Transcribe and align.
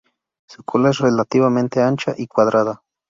Su 0.47 0.63
cola 0.63 0.89
es 0.89 0.97
relativamente 0.97 1.79
ancha 1.79 2.15
y 2.17 2.25
cuadrada. 2.25 2.81